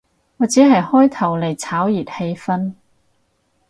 [0.37, 2.73] 我只係開頭嚟炒熱氣氛